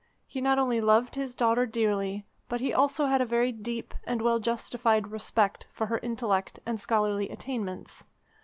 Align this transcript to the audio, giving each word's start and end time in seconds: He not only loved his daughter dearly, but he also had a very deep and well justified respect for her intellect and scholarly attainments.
He 0.25 0.41
not 0.41 0.57
only 0.57 0.81
loved 0.81 1.13
his 1.13 1.35
daughter 1.35 1.67
dearly, 1.67 2.25
but 2.49 2.59
he 2.59 2.73
also 2.73 3.05
had 3.05 3.21
a 3.21 3.23
very 3.25 3.51
deep 3.51 3.93
and 4.03 4.19
well 4.23 4.39
justified 4.39 5.09
respect 5.11 5.67
for 5.71 5.85
her 5.85 5.99
intellect 5.99 6.59
and 6.65 6.79
scholarly 6.79 7.29
attainments. 7.29 8.03